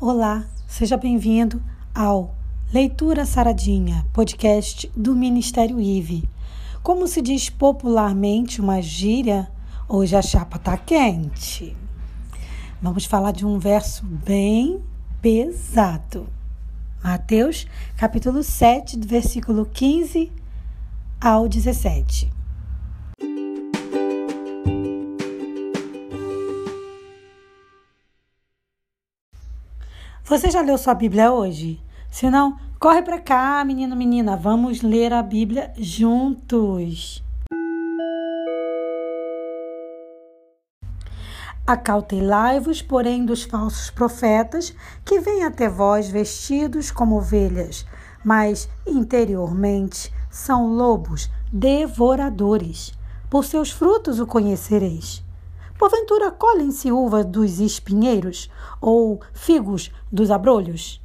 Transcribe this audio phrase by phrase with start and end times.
[0.00, 1.62] Olá, seja bem-vindo
[1.94, 2.34] ao
[2.72, 6.28] Leitura Saradinha, podcast do Ministério IVE.
[6.82, 9.48] Como se diz popularmente uma gíria,
[9.88, 11.76] hoje a chapa tá quente.
[12.80, 14.82] Vamos falar de um verso bem
[15.20, 16.26] pesado.
[17.02, 17.66] Mateus,
[17.96, 20.32] capítulo 7, do versículo 15
[21.20, 22.41] ao 17.
[30.32, 31.78] Você já leu sua Bíblia hoje?
[32.10, 37.22] Se não, corre para cá, menino, menina, vamos ler a Bíblia juntos.
[41.66, 47.84] Acautelai-vos, porém, dos falsos profetas, que vêm até vós vestidos como ovelhas,
[48.24, 52.94] mas interiormente são lobos devoradores.
[53.28, 55.22] Por seus frutos o conhecereis.
[55.82, 58.48] Porventura colhem-se uvas dos espinheiros
[58.80, 61.02] ou figos dos abrolhos?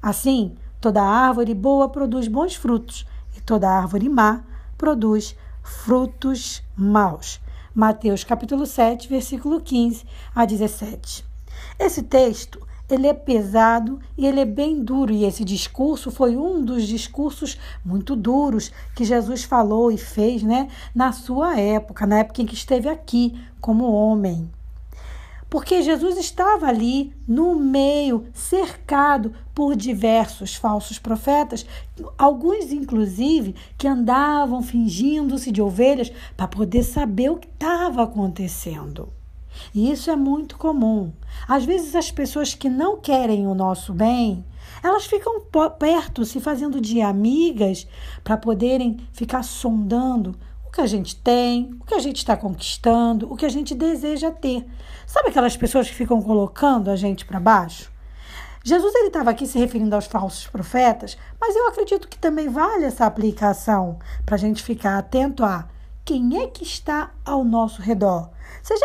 [0.00, 3.04] Assim, toda árvore boa produz bons frutos,
[3.36, 4.44] e toda árvore má
[4.78, 7.40] produz frutos maus.
[7.74, 11.24] Mateus capítulo 7, versículo 15 a 17.
[11.76, 15.12] Esse texto ele é pesado e ele é bem duro.
[15.12, 20.68] E esse discurso foi um dos discursos muito duros que Jesus falou e fez né,
[20.94, 24.50] na sua época, na época em que esteve aqui como homem.
[25.48, 31.66] Porque Jesus estava ali no meio, cercado por diversos falsos profetas,
[32.16, 39.12] alguns inclusive que andavam fingindo-se de ovelhas para poder saber o que estava acontecendo.
[39.74, 41.12] E isso é muito comum.
[41.48, 44.44] Às vezes, as pessoas que não querem o nosso bem,
[44.82, 45.40] elas ficam
[45.78, 47.86] perto, se fazendo de amigas,
[48.24, 50.34] para poderem ficar sondando
[50.66, 53.74] o que a gente tem, o que a gente está conquistando, o que a gente
[53.74, 54.66] deseja ter.
[55.06, 57.92] Sabe aquelas pessoas que ficam colocando a gente para baixo?
[58.64, 62.84] Jesus ele estava aqui se referindo aos falsos profetas, mas eu acredito que também vale
[62.84, 65.68] essa aplicação para a gente ficar atento a
[66.04, 68.30] quem é que está ao nosso redor?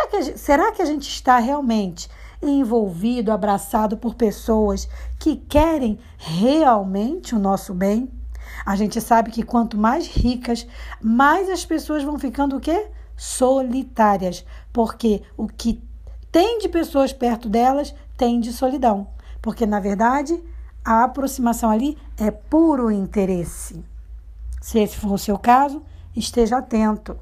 [0.09, 2.09] Que, será que a gente está realmente
[2.41, 4.87] envolvido, abraçado por pessoas
[5.19, 8.09] que querem realmente o nosso bem?
[8.65, 10.67] A gente sabe que quanto mais ricas,
[11.01, 12.89] mais as pessoas vão ficando o quê?
[13.15, 15.81] Solitárias, porque o que
[16.31, 19.07] tem de pessoas perto delas tem de solidão,
[19.41, 20.39] porque na verdade
[20.85, 23.83] a aproximação ali é puro interesse.
[24.61, 25.83] Se esse for o seu caso,
[26.17, 27.17] esteja atento.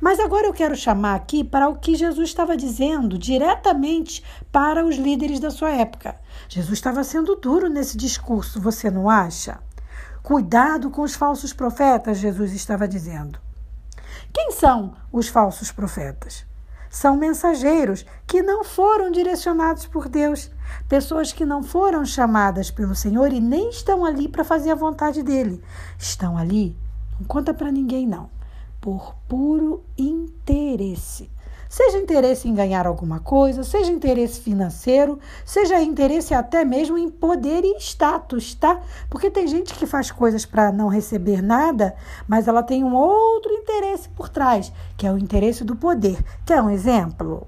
[0.00, 4.96] Mas agora eu quero chamar aqui para o que Jesus estava dizendo diretamente para os
[4.96, 6.16] líderes da sua época.
[6.48, 9.58] Jesus estava sendo duro nesse discurso, você não acha?
[10.22, 13.38] Cuidado com os falsos profetas, Jesus estava dizendo.
[14.32, 16.44] Quem são os falsos profetas?
[16.90, 20.50] São mensageiros que não foram direcionados por Deus,
[20.88, 25.22] pessoas que não foram chamadas pelo Senhor e nem estão ali para fazer a vontade
[25.22, 25.62] dele.
[25.98, 26.76] Estão ali
[27.18, 28.28] não conta para ninguém, não.
[28.80, 31.30] Por puro interesse.
[31.68, 37.64] Seja interesse em ganhar alguma coisa, seja interesse financeiro, seja interesse até mesmo em poder
[37.64, 38.80] e status, tá?
[39.10, 41.96] Porque tem gente que faz coisas para não receber nada,
[42.28, 46.24] mas ela tem um outro interesse por trás, que é o interesse do poder.
[46.44, 47.46] Quer um exemplo?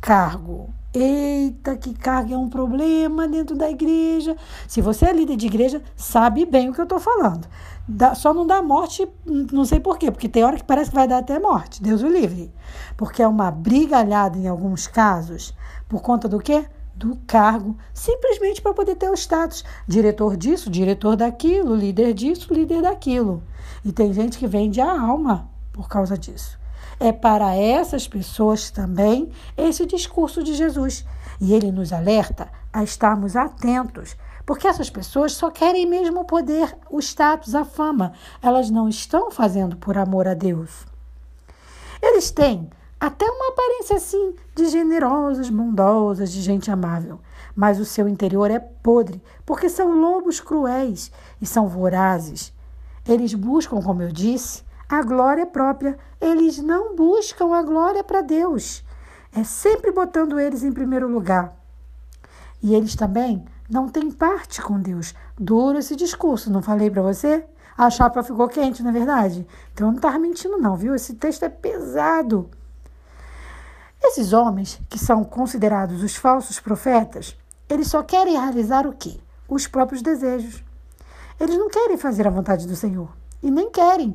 [0.00, 0.68] Cargo.
[0.96, 4.36] Eita, que cargo é um problema dentro da igreja.
[4.68, 7.48] Se você é líder de igreja, sabe bem o que eu estou falando.
[7.88, 10.96] Dá, só não dá morte, não sei por quê, porque tem hora que parece que
[10.96, 12.54] vai dar até morte, Deus o livre.
[12.96, 15.52] Porque é uma brigalhada em alguns casos,
[15.88, 16.64] por conta do quê?
[16.94, 19.64] Do cargo, simplesmente para poder ter o status.
[19.88, 23.42] Diretor disso, diretor daquilo, líder disso, líder daquilo.
[23.84, 26.56] E tem gente que vende a alma por causa disso.
[26.98, 31.04] É para essas pessoas também esse discurso de Jesus.
[31.40, 34.16] E ele nos alerta a estarmos atentos,
[34.46, 38.12] porque essas pessoas só querem mesmo o poder, o status, a fama.
[38.42, 40.86] Elas não estão fazendo por amor a Deus.
[42.02, 47.20] Eles têm até uma aparência assim de generosos, bondosos, de gente amável,
[47.54, 51.10] mas o seu interior é podre, porque são lobos cruéis
[51.40, 52.52] e são vorazes.
[53.06, 55.98] Eles buscam, como eu disse, a glória própria.
[56.20, 58.84] Eles não buscam a glória para Deus.
[59.34, 61.54] É sempre botando eles em primeiro lugar.
[62.62, 65.14] E eles também não têm parte com Deus.
[65.38, 67.44] Duro esse discurso, não falei para você?
[67.76, 69.46] A chapa ficou quente, não é verdade?
[69.72, 70.94] Então eu não estava mentindo, não, viu?
[70.94, 72.48] Esse texto é pesado.
[74.00, 77.36] Esses homens, que são considerados os falsos profetas,
[77.68, 79.18] eles só querem realizar o quê?
[79.48, 80.62] Os próprios desejos.
[81.40, 83.08] Eles não querem fazer a vontade do Senhor.
[83.42, 84.14] E nem querem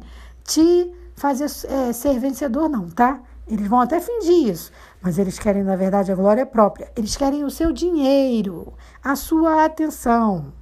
[0.49, 3.21] te fazer é, ser vencedor, não, tá?
[3.47, 6.91] Eles vão até fingir isso, mas eles querem, na verdade, a glória própria.
[6.95, 8.73] Eles querem o seu dinheiro,
[9.03, 10.53] a sua atenção.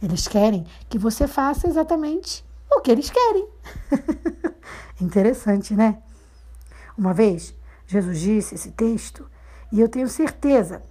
[0.00, 3.48] Eles querem que você faça exatamente o que eles querem.
[5.00, 5.98] Interessante, né?
[6.96, 7.54] Uma vez,
[7.86, 9.26] Jesus disse esse texto,
[9.70, 10.82] e eu tenho certeza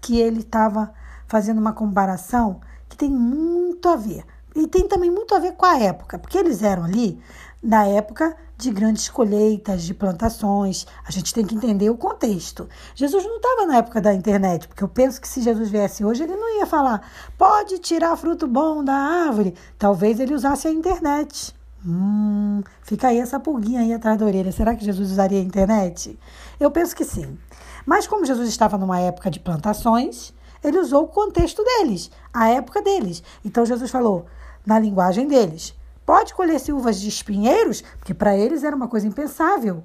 [0.00, 0.92] que ele estava
[1.26, 4.24] fazendo uma comparação que tem muito a ver.
[4.54, 7.20] E tem também muito a ver com a época, porque eles eram ali
[7.62, 10.86] na época de grandes colheitas, de plantações.
[11.06, 12.68] A gente tem que entender o contexto.
[12.94, 16.24] Jesus não estava na época da internet, porque eu penso que se Jesus viesse hoje,
[16.24, 19.54] ele não ia falar, pode tirar fruto bom da árvore.
[19.78, 21.54] Talvez ele usasse a internet.
[21.86, 24.50] Hum, fica aí essa pulguinha aí atrás da orelha.
[24.50, 26.18] Será que Jesus usaria a internet?
[26.58, 27.38] Eu penso que sim.
[27.86, 32.82] Mas como Jesus estava numa época de plantações, ele usou o contexto deles, a época
[32.82, 33.22] deles.
[33.44, 34.26] Então Jesus falou
[34.68, 35.74] na linguagem deles:
[36.04, 39.82] pode colher-se uvas de espinheiros, porque para eles era uma coisa impensável.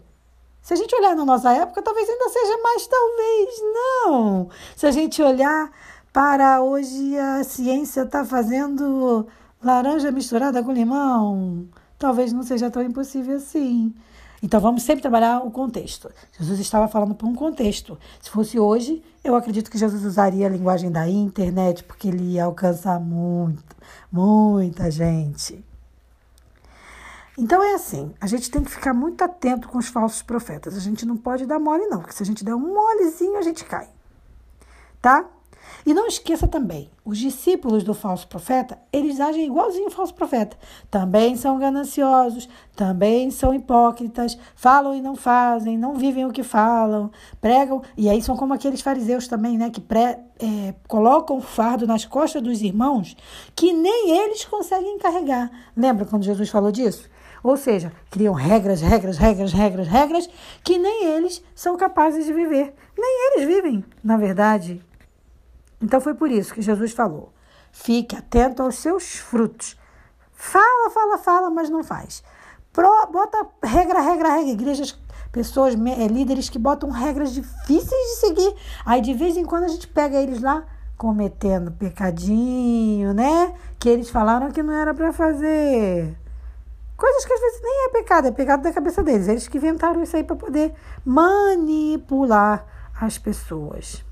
[0.62, 4.50] Se a gente olhar na nossa época, talvez ainda seja mais, talvez não.
[4.76, 5.72] Se a gente olhar
[6.12, 9.26] para hoje, a ciência está fazendo
[9.62, 11.68] laranja misturada com limão.
[11.98, 13.94] Talvez não seja tão impossível assim.
[14.44, 16.12] Então vamos sempre trabalhar o contexto.
[16.38, 17.98] Jesus estava falando para um contexto.
[18.22, 22.44] Se fosse hoje, eu acredito que Jesus usaria a linguagem da internet, porque ele ia
[22.44, 23.74] alcançar muito,
[24.12, 25.64] muita gente.
[27.38, 30.76] Então é assim, a gente tem que ficar muito atento com os falsos profetas.
[30.76, 33.42] A gente não pode dar mole, não, porque se a gente der um molezinho, a
[33.42, 33.88] gente cai.
[35.02, 35.26] Tá?
[35.86, 40.58] E não esqueça também, os discípulos do falso profeta, eles agem igualzinho o falso profeta.
[40.90, 47.12] Também são gananciosos, também são hipócritas, falam e não fazem, não vivem o que falam,
[47.42, 51.86] pregam, e aí são como aqueles fariseus também, né, que pré, é, colocam o fardo
[51.86, 53.16] nas costas dos irmãos
[53.56, 55.52] que nem eles conseguem carregar.
[55.76, 57.10] Lembra quando Jesus falou disso?
[57.44, 60.30] Ou seja, criam regras, regras, regras, regras, regras
[60.64, 62.74] que nem eles são capazes de viver.
[62.98, 64.82] Nem eles vivem, na verdade.
[65.84, 67.34] Então foi por isso que Jesus falou:
[67.72, 69.78] fique atento aos seus frutos.
[70.32, 72.24] Fala, fala, fala, mas não faz.
[72.72, 74.52] Pro, bota regra, regra, regra.
[74.52, 74.98] Igrejas,
[75.32, 78.56] pessoas, é, líderes que botam regras difíceis de seguir.
[78.86, 80.66] Aí de vez em quando a gente pega eles lá
[80.98, 83.54] cometendo pecadinho, né?
[83.78, 86.18] Que eles falaram que não era para fazer.
[86.96, 89.28] Coisas que às vezes nem é pecado, é pecado da cabeça deles.
[89.28, 92.66] Eles que inventaram isso aí para poder manipular
[93.00, 94.04] as pessoas.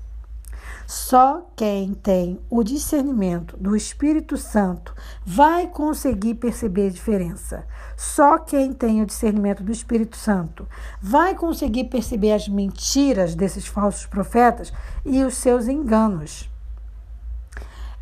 [0.86, 4.94] Só quem tem o discernimento do Espírito Santo
[5.24, 7.66] vai conseguir perceber a diferença.
[7.96, 10.66] Só quem tem o discernimento do Espírito Santo
[11.00, 14.72] vai conseguir perceber as mentiras desses falsos profetas
[15.04, 16.50] e os seus enganos.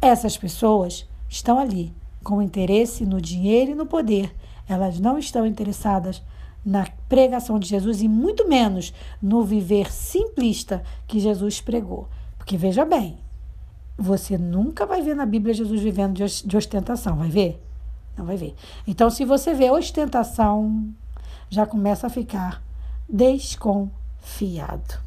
[0.01, 1.95] Essas pessoas estão ali
[2.25, 4.35] com interesse no dinheiro e no poder.
[4.69, 6.23] Elas não estão interessadas
[6.65, 12.09] na pregação de Jesus e muito menos no viver simplista que Jesus pregou.
[12.41, 13.19] Porque veja bem,
[13.99, 17.63] você nunca vai ver na Bíblia Jesus vivendo de ostentação, vai ver?
[18.17, 18.57] Não vai ver.
[18.87, 20.89] Então, se você vê ostentação,
[21.51, 22.63] já começa a ficar
[23.07, 24.99] desconfiado.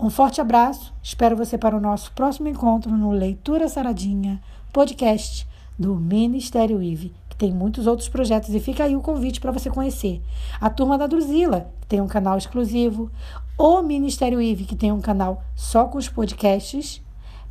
[0.00, 4.42] Um forte abraço, espero você para o nosso próximo encontro no Leitura Saradinha,
[4.72, 5.46] podcast
[5.78, 9.68] do Ministério IVE, que tem muitos outros projetos e fica aí o convite para você
[9.68, 10.22] conhecer.
[10.58, 13.10] A Turma da Druzila, que tem um canal exclusivo,
[13.58, 17.02] o Ministério IVE, que tem um canal só com os podcasts.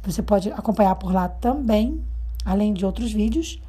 [0.04, 2.04] Você pode acompanhar por lá também,
[2.44, 3.60] além de outros vídeos.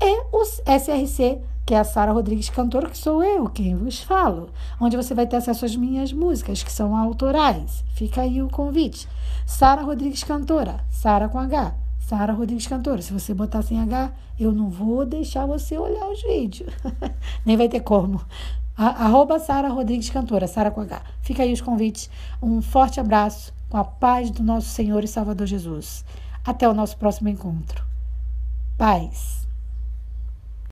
[0.00, 4.50] E o SRC, que é a Sara Rodrigues Cantora, que sou eu quem vos falo,
[4.80, 7.84] onde você vai ter acesso às minhas músicas, que são autorais.
[7.94, 9.08] Fica aí o convite.
[9.46, 11.74] Sara Rodrigues Cantora, Sara com H.
[12.00, 13.02] Sara Rodrigues Cantora.
[13.02, 16.72] Se você botar sem H, eu não vou deixar você olhar os vídeos.
[17.44, 18.20] Nem vai ter como.
[18.76, 21.00] Arroba Sara Rodrigues Cantora, Sara com H.
[21.22, 22.10] Fica aí os convites.
[22.42, 26.04] Um forte abraço com a paz do nosso Senhor e Salvador Jesus.
[26.44, 27.82] Até o nosso próximo encontro.
[28.76, 29.45] Paz.